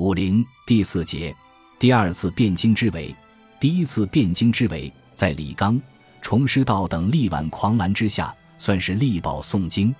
[0.00, 1.36] 武陵第四节，
[1.78, 3.14] 第二次汴京之围。
[3.60, 5.78] 第一次汴京之围，在李纲、
[6.22, 9.94] 崇师道等力挽狂澜之下，算是力保宋京。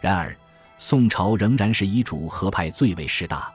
[0.00, 0.34] 然而，
[0.78, 3.52] 宋朝仍然是以主和派最为势大，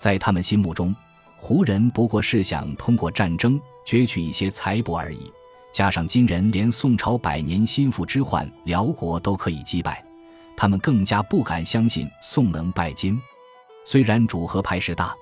[0.00, 0.92] 在他们心目中，
[1.36, 3.56] 胡人不过是想通过战争
[3.86, 5.30] 攫取一些财帛而已。
[5.72, 10.04] 加上金人连宋朝百年心腹之患辽国都可以击败，
[10.56, 13.16] 他们更加不敢相信宋能败金。
[13.86, 15.16] 虽然主和派势大，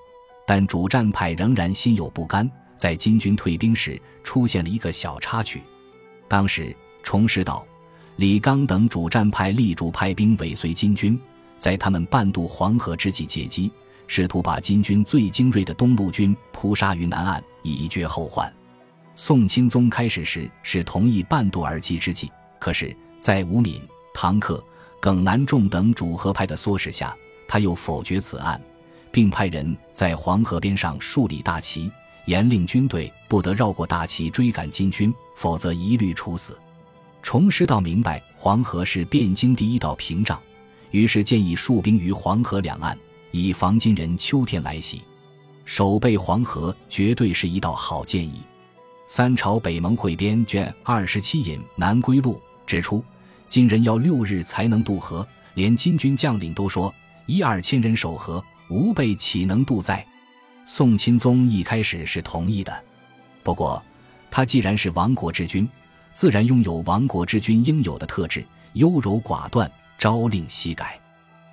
[0.49, 2.49] 但主战派仍然心有不甘。
[2.75, 5.61] 在金军退兵时，出现了一个小插曲。
[6.27, 7.63] 当时，崇师道、
[8.15, 11.21] 李纲等主战派力主派兵尾随金军，
[11.55, 13.71] 在他们半渡黄河之际借机，
[14.07, 18.51] 试图把金军最精锐的东路军扑杀于南岸，以绝后患。
[19.15, 23.79] 宋钦宗开始时是同意半渡而击之计，可是，在吴敏、
[24.15, 24.63] 唐克、
[24.99, 27.15] 耿南仲等主和派的唆使下，
[27.47, 28.59] 他又否决此案，
[29.11, 31.91] 并派人在黄河边上树立大旗。
[32.25, 36.55] 严令军队不得绕过大旗追赶金军，否则一律处死。
[37.23, 40.39] 崇师道明白黄河是汴京第一道屏障，
[40.91, 42.95] 于是建议戍兵于黄河两岸，
[43.31, 45.01] 以防金人秋天来袭。
[45.65, 48.43] 守备黄河绝对是一道好建议。
[49.07, 52.33] 三朝北盟汇编卷二十七引《南归录》
[52.67, 53.03] 指出，
[53.47, 56.93] 金人要六日才能渡河，连金军将领都说
[57.25, 60.05] 一二千人守河，吾辈岂能渡哉？
[60.65, 62.83] 宋钦宗一开始是同意的，
[63.41, 63.83] 不过
[64.29, 65.67] 他既然是亡国之君，
[66.11, 70.99] 自然拥有亡国之君应有的特质——优柔寡断，朝令夕改。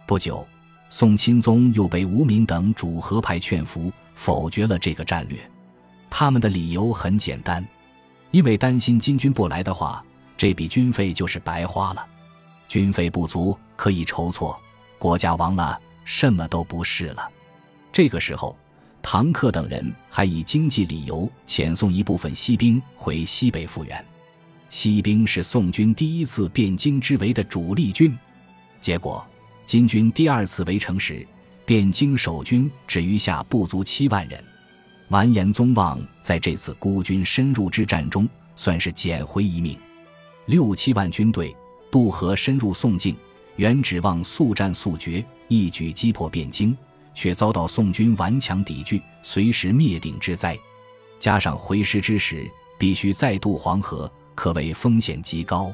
[0.06, 0.46] 不久，
[0.90, 5.38] 宋钦宗又被吴敏等主和派劝服，否决了这个战略。
[6.10, 7.66] 他们的理由很简单，
[8.30, 10.04] 因为担心金军不来的话，
[10.36, 12.06] 这笔军费就是白花了。
[12.68, 14.60] 军费不足可以筹措，
[14.98, 17.30] 国家亡了，什么都不是了。
[17.92, 18.56] 这个时候。
[19.08, 24.04] 唐克等人还以经济理由遣送一部分西兵回西北复员。
[24.68, 28.18] 西兵是宋军第一次汴京之围的主力军，
[28.80, 29.24] 结果
[29.64, 31.24] 金军第二次围城时，
[31.68, 34.42] 汴京守军只余下不足七万人。
[35.10, 39.78] 完颜宗望在这次孤军深入之战中，算是捡回一命。
[40.46, 41.54] 六七万军队
[41.92, 43.16] 渡河深入宋境，
[43.54, 46.76] 原指望速战速决，一举击破汴京。
[47.16, 50.56] 却遭到宋军顽强抵拒，随时灭顶之灾。
[51.18, 52.46] 加上回师之时
[52.78, 55.72] 必须再渡黄河，可谓风险极高。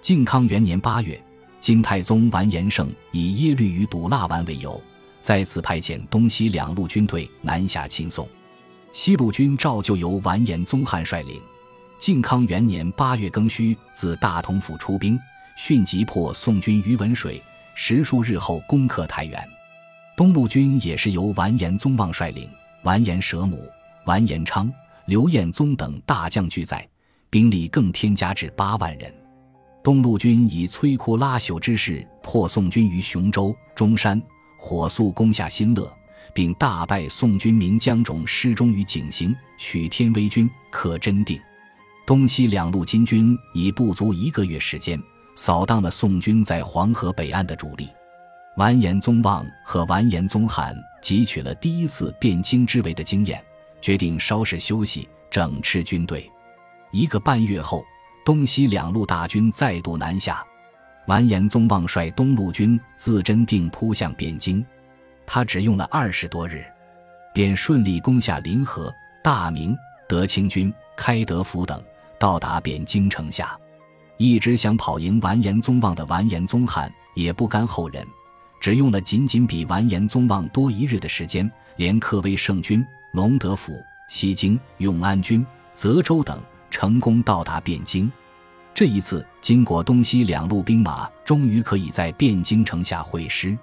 [0.00, 1.22] 靖康元年八月，
[1.60, 4.82] 金太宗完颜晟以耶律与堵腊丸为由，
[5.20, 8.26] 再次派遣东西两路军队南下侵宋。
[8.90, 11.38] 西路军照旧由完颜宗翰率领。
[11.98, 15.20] 靖康元年八月庚戌，自大同府出兵，
[15.58, 17.40] 迅即破宋军于文水，
[17.82, 19.48] 十数日后攻克太原。
[20.14, 22.46] 东路军也是由完颜宗望率领，
[22.82, 23.66] 完颜舍母、
[24.04, 24.70] 完颜昌、
[25.06, 26.86] 刘彦宗等大将俱在，
[27.30, 29.10] 兵力更添加至八万人。
[29.82, 34.20] 东路军以摧枯拉朽之势破宋军于雄州、中山，
[34.58, 35.90] 火速攻下新乐，
[36.34, 41.40] 并大败宋军名将种失中于井陉，取天威军，克真定。
[42.06, 45.02] 东西两路金军以不足一个月时间，
[45.40, 47.88] 扫荡了宋军在黄河北岸的主力。
[48.56, 53.42] 完颜宗望和完颜宗翰汲取了第一次汴京之围的经验，
[53.80, 56.30] 决定稍事休息，整饬军队。
[56.92, 57.82] 一个半月后，
[58.22, 60.44] 东西两路大军再度南下。
[61.06, 64.62] 完颜宗望率东路军自真定扑向汴京，
[65.24, 66.62] 他只用了二十多日，
[67.32, 68.92] 便顺利攻下临河、
[69.24, 69.74] 大名、
[70.06, 71.82] 德清军、开德府等，
[72.18, 73.58] 到达汴京城下。
[74.22, 78.06] 一直想跑赢完颜宗望的完颜宗翰也不甘后人。
[78.60, 85.44] 只用了仅仅比完颜宗望多一日的时间，连克威圣军、隆德府、西京、永安军、
[85.74, 86.38] 泽州等，
[86.70, 88.12] 成功到达汴京。
[88.74, 93.56] 这一次，经过东西两路兵马，终于可以在汴京城下会师。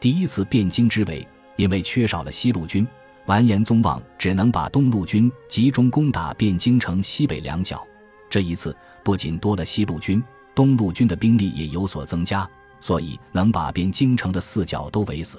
[0.00, 2.88] 第一次汴京之围，因为缺少了西路军，
[3.26, 7.86] 完颜宗望只能把东路军集中攻打汴京城西北两角。
[8.30, 8.74] 这一次，
[9.04, 10.22] 不仅多了西路军，
[10.54, 12.48] 东路军的兵力也有所增加。
[12.82, 15.36] 所以能把汴京城的四角都围死，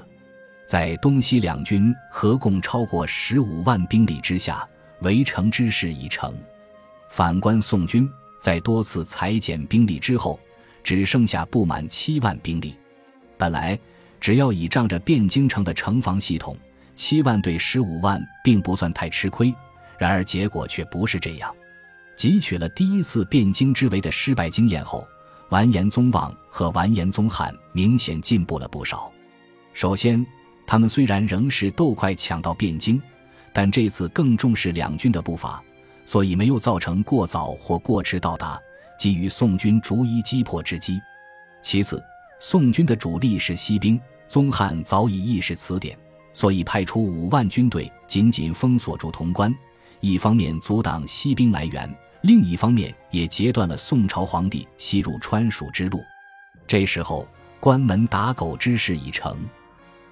[0.67, 4.63] 在东西两军合共超过十五万兵力之下，
[5.01, 6.31] 围城之势已成。
[7.09, 8.07] 反观宋军，
[8.39, 10.39] 在多次裁减兵力之后，
[10.83, 12.75] 只剩下不满七万兵力。
[13.39, 13.77] 本来
[14.19, 16.55] 只要倚仗着汴京城的城防系统，
[16.95, 19.51] 七万对十五万并不算太吃亏。
[19.97, 21.51] 然而结果却不是这样。
[22.21, 25.07] 汲取了第一次汴京之围的失败经验后。
[25.49, 29.11] 完颜宗望和完颜宗翰明显进步了不少。
[29.73, 30.23] 首先，
[30.67, 33.01] 他们虽然仍是斗快抢到汴京，
[33.51, 35.63] 但这次更重视两军的步伐，
[36.05, 38.61] 所以没有造成过早或过迟到达，
[38.99, 41.01] 给予宋军逐一击破之机。
[41.63, 42.01] 其次，
[42.39, 45.97] 宋军的主力是西兵，宗翰早已意识此点，
[46.33, 49.51] 所以派出五万军队紧紧封锁住潼关，
[49.99, 56.03] 一方面阻挡西兵来援，另一方面也截断了宋朝皇帝西入川蜀之路。
[56.67, 57.27] 这时候，
[57.59, 59.37] 关门打狗之事已成。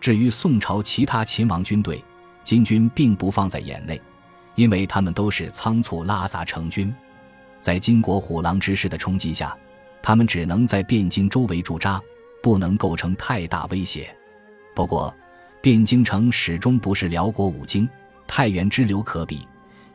[0.02, 2.04] 至于宋朝其他秦王军队，
[2.44, 4.02] 金军并不放在眼内，
[4.56, 6.94] 因为他们都是仓促拉杂成军，
[7.62, 9.56] 在金国虎狼之势的冲击下，
[10.02, 12.02] 他们只能在汴京周围驻扎，
[12.42, 14.14] 不能构成太大威胁。
[14.74, 15.14] 不过，
[15.62, 17.88] 汴京城始终不是辽国五京、
[18.26, 19.46] 太原支流可比，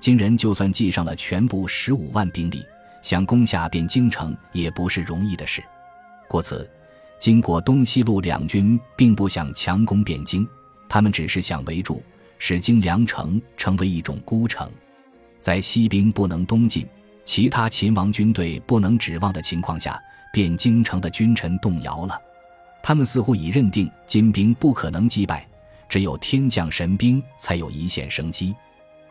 [0.04, 2.62] 金人就算记上了全部十五万兵力，
[3.00, 5.64] 想攻下汴京城也不是容易的事。
[6.28, 6.70] 故此。
[7.18, 10.46] 经过东西路两军并不想强攻汴京，
[10.90, 12.02] 他们只是想围住，
[12.38, 14.70] 使京梁城成为一种孤城。
[15.40, 16.86] 在西兵不能东进，
[17.24, 19.98] 其他秦王军队不能指望的情况下，
[20.34, 22.20] 汴京城的君臣动摇了。
[22.82, 25.48] 他们似乎已认定金兵不可能击败，
[25.88, 28.54] 只有天降神兵才有一线生机。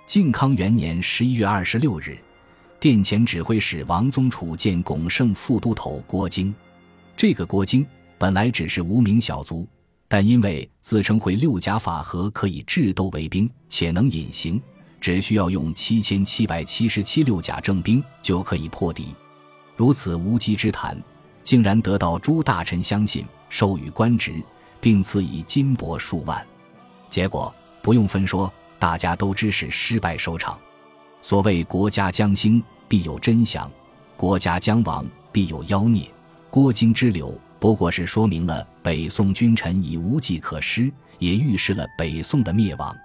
[0.05, 2.17] 靖康元年十一月二十六日，
[2.77, 6.53] 殿前指挥使王宗楚见巩胜副都头郭京，
[7.15, 7.85] 这个郭京。
[8.17, 9.67] 本来只是无名小卒，
[10.07, 14.61] 但因为自称会六甲法和，可以制斗为兵，且能隐形，
[15.01, 19.13] 只需要用七千七百七十七六甲正兵就可以破敌。
[19.75, 21.01] 如此无稽之谈，
[21.43, 24.41] 竟然得到诸大臣相信，授予官职，
[24.79, 26.45] 并赐以金帛数万。
[27.09, 28.51] 结果不用分说，
[28.83, 30.59] 大家都知是失败收场。
[31.21, 33.65] 所谓国家将兴，必有真祥；
[34.17, 36.05] 国家将亡，必有妖孽。
[36.49, 37.33] 郭京之流。
[37.61, 42.93] 不过是说明了北宋君臣已无计可施，也预示了北宋的灭亡。《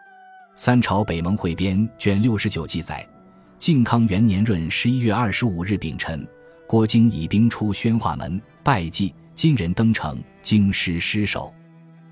[0.56, 3.08] 三朝北盟会编》卷六十九记载：
[3.56, 6.26] 靖康元年闰十一月二十五日丙辰，
[6.66, 11.54] 郭京以兵出宣化门拜祭，金人登城，京师失守。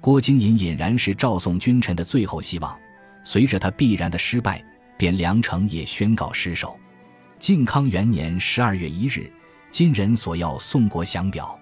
[0.00, 2.78] 郭京隐隐然是赵宋君臣的最后希望。
[3.26, 4.64] 随着他必然的失败，
[4.96, 6.78] 汴梁城也宣告失守。
[7.40, 9.28] 靖康元年十二月一日，
[9.68, 11.58] 金人索要宋国降表。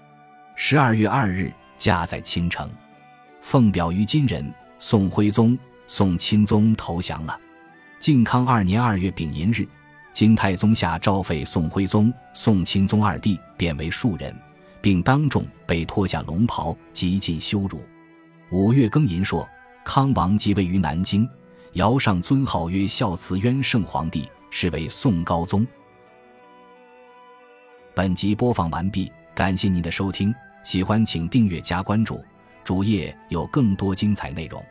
[0.57, 2.71] 十二月二日，驾在青城，
[3.41, 4.53] 奉表于金人。
[4.79, 7.41] 宋徽宗、宋钦宗投降了。
[7.99, 9.67] 靖康二年二月丙寅日，
[10.13, 14.37] 金太宗下诏废宋徽宗、宋钦宗二帝，贬为庶人，
[14.83, 17.83] 并当众被脱下龙袍，极尽羞辱。
[18.51, 19.49] 五月庚寅朔，
[19.83, 21.27] 康王即位于南京，
[21.75, 25.67] 尧上尊号曰孝慈渊圣皇帝，是为宋高宗。
[27.93, 29.11] 本集播放完毕。
[29.35, 30.33] 感谢您的收听，
[30.63, 32.25] 喜欢请订阅加关注，
[32.63, 34.65] 主页有更多精彩内容。